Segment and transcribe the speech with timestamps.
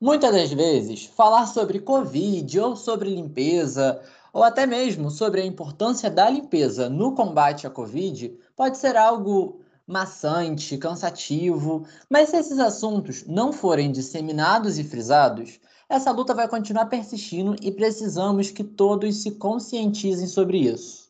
[0.00, 4.00] Muitas das vezes, falar sobre Covid ou sobre limpeza,
[4.32, 9.60] ou até mesmo sobre a importância da limpeza no combate à Covid, pode ser algo
[9.84, 15.58] maçante, cansativo, mas se esses assuntos não forem disseminados e frisados,
[15.88, 21.08] essa luta vai continuar persistindo e precisamos que todos se conscientizem sobre isso.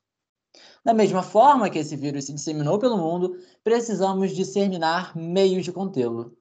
[0.83, 6.39] Da mesma forma que esse vírus se disseminou pelo mundo, precisamos disseminar meios de contê-lo.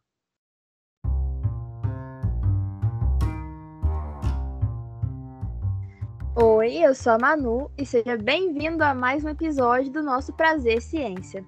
[6.68, 10.82] Oi, eu sou a Manu e seja bem-vindo a mais um episódio do nosso Prazer
[10.82, 11.42] Ciência.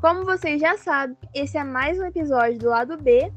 [0.00, 3.30] Como vocês já sabem, esse é mais um episódio do lado B,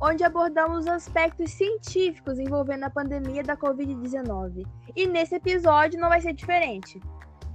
[0.00, 4.66] onde abordamos os aspectos científicos envolvendo a pandemia da Covid-19.
[4.96, 6.98] E nesse episódio não vai ser diferente.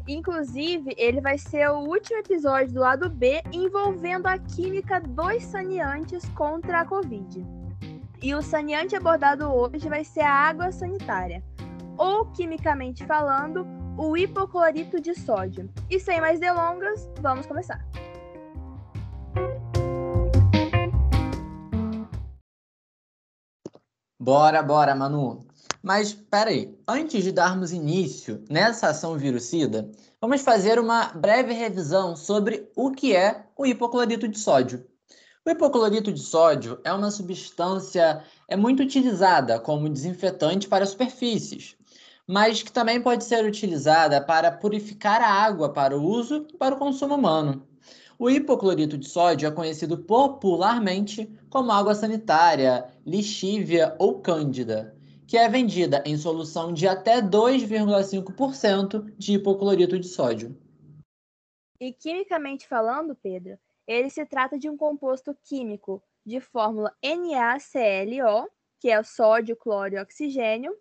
[0.08, 6.30] Inclusive, ele vai ser o último episódio do lado B envolvendo a química dos saneantes
[6.36, 7.44] contra a Covid.
[8.22, 11.44] E o saneante abordado hoje vai ser a água sanitária
[11.98, 13.66] ou, quimicamente falando,
[13.98, 15.70] o hipoclorito de sódio.
[15.90, 17.86] E sem mais delongas, vamos começar.
[24.20, 25.46] Bora, bora, Manu.
[25.84, 29.88] Mas peraí, antes de darmos início nessa ação virucida,
[30.20, 34.84] vamos fazer uma breve revisão sobre o que é o hipoclorito de sódio.
[35.46, 41.78] O hipoclorito de sódio é uma substância é muito utilizada como desinfetante para superfícies,
[42.28, 46.76] mas que também pode ser utilizada para purificar a água para o uso e para
[46.76, 47.68] o consumo humano.
[48.18, 54.96] O hipoclorito de sódio é conhecido popularmente como água sanitária, lixívia ou cândida,
[55.28, 60.58] que é vendida em solução de até 2,5% de hipoclorito de sódio.
[61.80, 68.50] E quimicamente falando, Pedro, ele se trata de um composto químico de fórmula NaClO,
[68.80, 70.74] que é o sódio, cloro e oxigênio,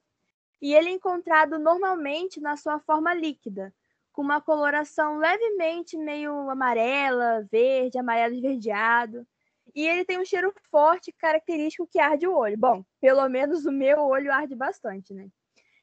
[0.60, 3.74] e ele é encontrado normalmente na sua forma líquida,
[4.12, 9.26] com uma coloração levemente meio amarela, verde, amarelo esverdeado.
[9.75, 12.56] E ele tem um cheiro forte característico que arde o olho.
[12.56, 15.28] Bom, pelo menos o meu olho arde bastante, né?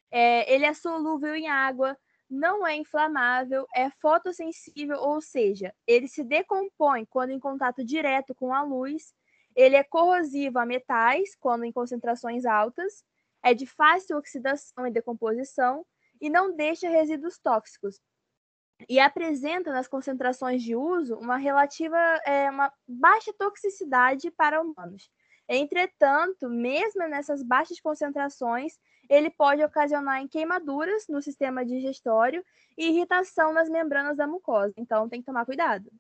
[0.10, 1.98] É, ele é solúvel em água,
[2.30, 8.54] não é inflamável, é fotossensível, ou seja, ele se decompõe quando em contato direto com
[8.54, 9.14] a luz,
[9.54, 13.04] ele é corrosivo a metais, quando em concentrações altas,
[13.44, 15.86] é de fácil oxidação e decomposição
[16.20, 18.00] e não deixa resíduos tóxicos.
[18.90, 25.10] E apresenta nas concentrações de uso uma relativa é, uma baixa toxicidade para humanos.
[25.48, 28.80] Entretanto, mesmo nessas baixas concentrações,
[29.10, 32.44] ele pode ocasionar em queimaduras no sistema digestório
[32.78, 34.74] e irritação nas membranas da mucosa.
[34.78, 35.92] Então, tem que tomar cuidado.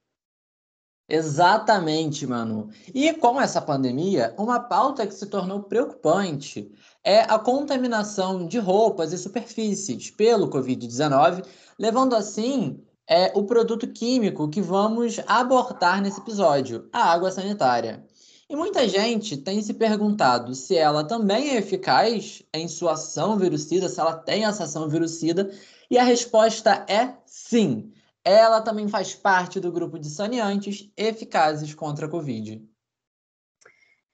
[1.14, 2.70] Exatamente, Manu.
[2.96, 6.72] E com essa pandemia, uma pauta que se tornou preocupante
[7.04, 11.46] é a contaminação de roupas e superfícies pelo Covid-19,
[11.78, 18.06] levando assim é, o produto químico que vamos abordar nesse episódio, a água sanitária.
[18.50, 23.90] E muita gente tem se perguntado se ela também é eficaz em sua ação virucida,
[23.90, 25.52] se ela tem essa ação virucida,
[25.90, 27.92] e a resposta é sim
[28.24, 32.68] ela também faz parte do grupo de saneantes eficazes contra a Covid.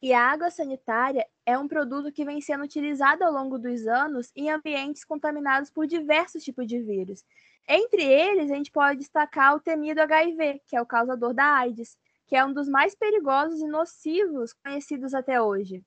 [0.02, 4.32] E a água sanitária é um produto que vem sendo utilizado ao longo dos anos
[4.36, 7.24] em ambientes contaminados por diversos tipos de vírus.
[7.68, 11.98] Entre eles, a gente pode destacar o temido HIV, que é o causador da AIDS,
[12.28, 15.84] que é um dos mais perigosos e nocivos conhecidos até hoje.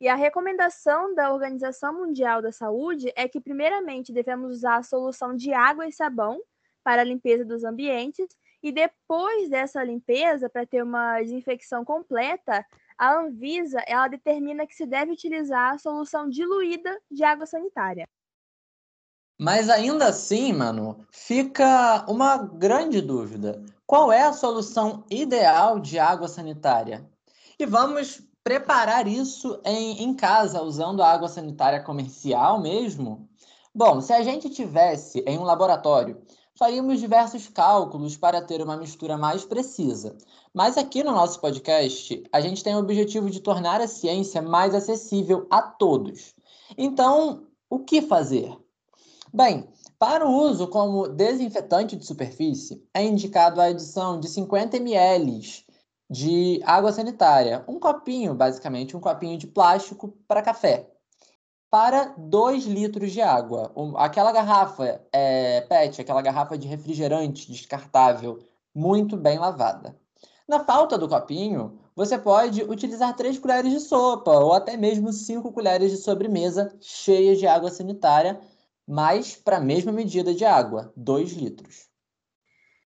[0.00, 5.36] E a recomendação da Organização Mundial da Saúde é que, primeiramente, devemos usar a solução
[5.36, 6.40] de água e sabão
[6.90, 8.26] para a limpeza dos ambientes.
[8.60, 12.66] E depois dessa limpeza, para ter uma desinfecção completa,
[12.98, 18.08] a Anvisa ela determina que se deve utilizar a solução diluída de água sanitária.
[19.38, 23.64] Mas ainda assim, mano, fica uma grande dúvida.
[23.86, 27.08] Qual é a solução ideal de água sanitária?
[27.56, 33.30] E vamos preparar isso em, em casa, usando a água sanitária comercial mesmo?
[33.72, 36.20] Bom, se a gente tivesse em um laboratório
[36.60, 40.14] faríamos diversos cálculos para ter uma mistura mais precisa.
[40.52, 44.74] Mas aqui no nosso podcast, a gente tem o objetivo de tornar a ciência mais
[44.74, 46.34] acessível a todos.
[46.76, 48.54] Então, o que fazer?
[49.32, 55.64] Bem, para o uso como desinfetante de superfície, é indicado a adição de 50 ml
[56.10, 60.90] de água sanitária, um copinho, basicamente, um copinho de plástico para café
[61.70, 63.72] para 2 litros de água.
[63.96, 68.40] Aquela garrafa é, PET, aquela garrafa de refrigerante descartável,
[68.74, 69.96] muito bem lavada.
[70.48, 75.52] Na falta do copinho, você pode utilizar 3 colheres de sopa ou até mesmo 5
[75.52, 78.40] colheres de sobremesa cheias de água sanitária,
[78.84, 81.88] mas para a mesma medida de água, 2 litros.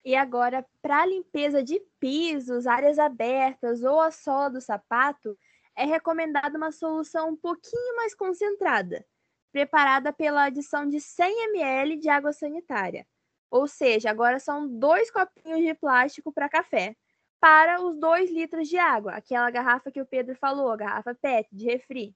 [0.04, 5.36] E agora, para limpeza de pisos, áreas abertas ou a sola do sapato,
[5.76, 9.06] é recomendada uma solução um pouquinho mais concentrada,
[9.52, 13.06] preparada pela adição de 100 ml de água sanitária.
[13.50, 16.96] Ou seja, agora são dois copinhos de plástico para café,
[17.40, 21.48] para os 2 litros de água, aquela garrafa que o Pedro falou, a garrafa PET
[21.52, 22.16] de refri.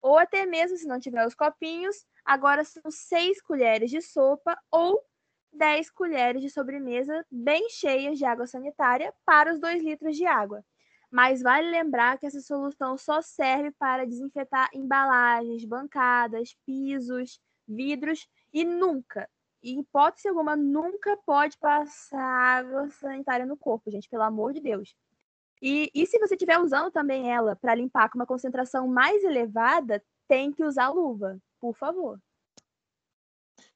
[0.00, 5.02] Ou até mesmo, se não tiver os copinhos, agora são 6 colheres de sopa ou
[5.52, 10.64] 10 colheres de sobremesa bem cheias de água sanitária para os 2 litros de água.
[11.10, 18.64] Mas vale lembrar que essa solução só serve para desinfetar embalagens, bancadas, pisos, vidros e
[18.64, 19.28] nunca,
[19.62, 24.94] em hipótese alguma, nunca pode passar água sanitária no corpo, gente, pelo amor de Deus.
[25.60, 30.02] E, e se você estiver usando também ela para limpar com uma concentração mais elevada,
[30.28, 32.20] tem que usar luva, por favor.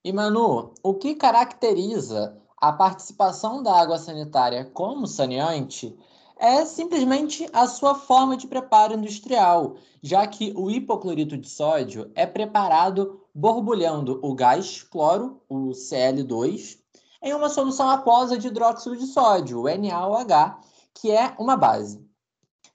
[0.05, 5.99] E Manu, o que caracteriza a participação da água sanitária como saneante
[6.43, 12.27] é simplesmente a sua forma de preparo industrial, já que o hipoclorito de sódio é
[12.27, 16.79] preparado borbulhando o gás cloro, o Cl2,
[17.23, 20.59] em uma solução aquosa de hidróxido de sódio, o NaOH,
[20.93, 22.05] que é uma base.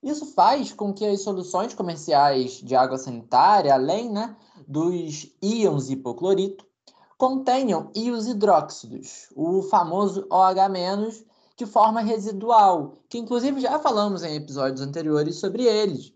[0.02, 4.34] Isso faz com que as soluções comerciais de água sanitária, além né,
[4.66, 6.66] dos íons hipoclorito,
[7.18, 11.27] contenham íons hidróxidos, o famoso OH-
[11.58, 16.14] de forma residual, que inclusive já falamos em episódios anteriores sobre eles,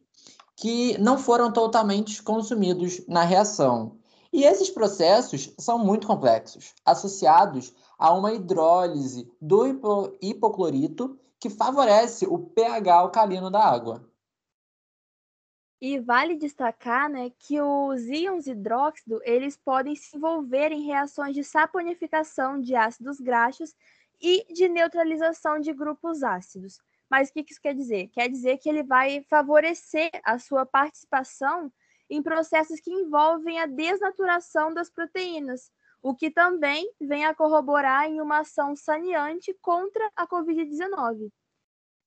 [0.55, 3.97] que não foram totalmente consumidos na reação.
[4.31, 9.65] E esses processos são muito complexos, associados a uma hidrólise do
[10.21, 14.07] hipoclorito que favorece o pH alcalino da água.
[15.81, 21.43] E vale destacar né, que os íons hidróxido eles podem se envolver em reações de
[21.43, 23.73] saponificação de ácidos graxos
[24.21, 26.79] e de neutralização de grupos ácidos.
[27.09, 28.07] Mas o que isso quer dizer?
[28.07, 31.71] Quer dizer que ele vai favorecer a sua participação
[32.09, 35.71] em processos que envolvem a desnaturação das proteínas,
[36.01, 41.31] o que também vem a corroborar em uma ação saneante contra a Covid-19.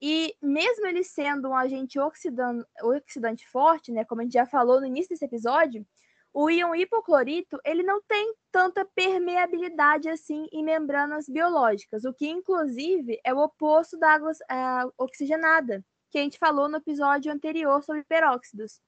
[0.02, 4.86] E mesmo ele sendo um agente oxidante forte, né, como a gente já falou no
[4.86, 5.86] início desse episódio,
[6.34, 13.20] o íon hipoclorito ele não tem tanta permeabilidade assim em membranas biológicas, o que inclusive
[13.24, 14.56] é o oposto da água é,
[14.98, 18.80] oxigenada, que a gente falou no episódio anterior sobre peróxidos.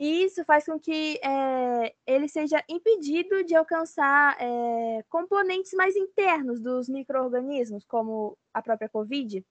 [0.00, 6.60] E isso faz com que é, ele seja impedido de alcançar é, componentes mais internos
[6.60, 9.44] dos micro-organismos, como a própria Covid.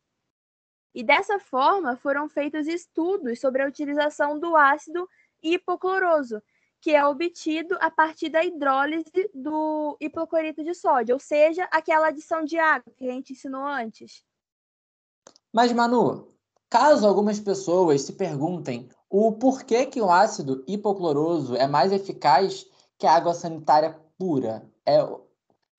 [0.93, 5.07] E dessa forma foram feitos estudos sobre a utilização do ácido
[5.41, 6.41] hipocloroso,
[6.81, 12.43] que é obtido a partir da hidrólise do hipoclorito de sódio, ou seja, aquela adição
[12.43, 14.25] de água que a gente ensinou antes.
[15.53, 16.33] Mas, Manu,
[16.67, 22.65] caso algumas pessoas se perguntem o porquê que o ácido hipocloroso é mais eficaz
[22.97, 24.97] que a água sanitária pura, é...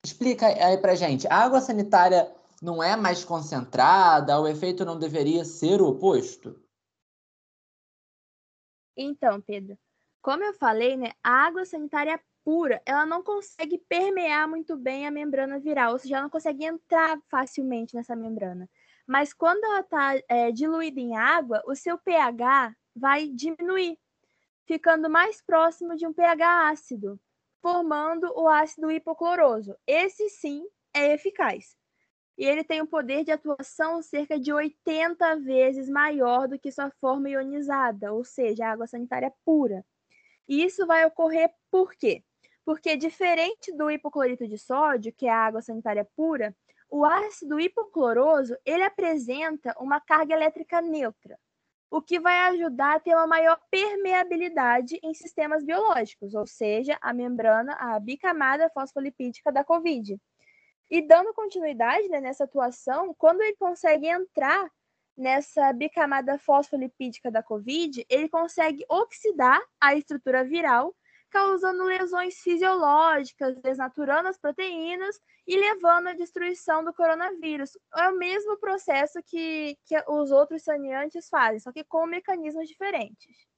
[0.05, 1.27] explica aí pra gente.
[1.27, 4.39] A água sanitária não é mais concentrada?
[4.39, 6.61] O efeito não deveria ser o oposto?
[8.95, 9.77] Então, Pedro,
[10.23, 15.11] como eu falei, né, a água sanitária pura, ela não consegue permear muito bem a
[15.11, 18.69] membrana viral, ou seja, ela não consegue entrar facilmente nessa membrana.
[19.05, 23.99] Mas quando ela está é, diluída em água, o seu pH vai diminuir,
[24.65, 27.19] ficando mais próximo de um pH ácido,
[27.61, 29.75] formando o ácido hipocloroso.
[29.85, 31.75] Esse sim é eficaz.
[32.37, 36.89] E ele tem um poder de atuação cerca de 80 vezes maior do que sua
[37.01, 39.85] forma ionizada, ou seja, a água sanitária pura.
[40.47, 42.23] E isso vai ocorrer por quê?
[42.65, 46.55] Porque, diferente do hipoclorito de sódio, que é a água sanitária pura,
[46.89, 51.39] o ácido hipocloroso ele apresenta uma carga elétrica neutra,
[51.89, 57.13] o que vai ajudar a ter uma maior permeabilidade em sistemas biológicos, ou seja, a
[57.13, 60.19] membrana, a bicamada fosfolipídica da COVID.
[60.89, 64.69] E dando continuidade né, nessa atuação, quando ele consegue entrar
[65.17, 70.95] nessa bicamada fosfolipídica da COVID, ele consegue oxidar a estrutura viral,
[71.29, 77.71] causando lesões fisiológicas, desnaturando as proteínas e levando à destruição do coronavírus.
[77.95, 83.52] É o mesmo processo que, que os outros saneantes fazem, só que com mecanismos diferentes.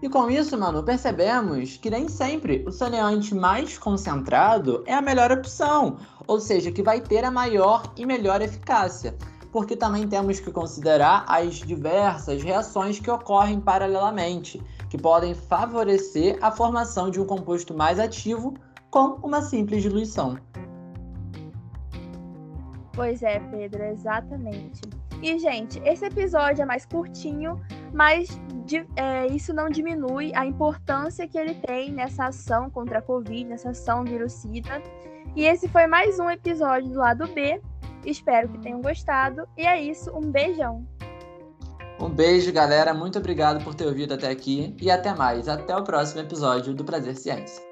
[0.00, 5.32] E com isso, mano, percebemos que nem sempre o saneante mais concentrado é a melhor
[5.32, 9.16] opção, ou seja, que vai ter a maior e melhor eficácia,
[9.50, 16.52] porque também temos que considerar as diversas reações que ocorrem paralelamente, que podem favorecer a
[16.52, 18.54] formação de um composto mais ativo
[18.90, 20.38] com uma simples diluição.
[22.94, 24.80] Pois é, Pedro, exatamente.
[25.22, 27.60] E, gente, esse episódio é mais curtinho,
[27.92, 28.40] mas
[28.96, 33.70] é, isso não diminui a importância que ele tem nessa ação contra a Covid, nessa
[33.70, 34.82] ação virucida.
[35.34, 37.60] E esse foi mais um episódio do lado B.
[38.04, 39.48] Espero que tenham gostado.
[39.56, 40.86] E é isso, um beijão.
[42.00, 42.94] Um beijo, galera.
[42.94, 44.74] Muito obrigado por ter ouvido até aqui.
[44.80, 45.48] E até mais.
[45.48, 47.67] Até o próximo episódio do Prazer Ciência.